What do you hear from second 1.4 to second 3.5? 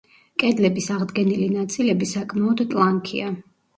ნაწილები საკმაოდ ტლანქია.